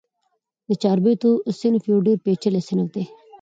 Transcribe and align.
د 0.67 0.69
چاربیتو 0.81 1.31
صنف 1.59 1.83
یو 1.91 1.99
ډېر 2.05 2.17
پېچلی 2.25 2.61
صنف 2.67 2.87
دئ. 2.95 3.05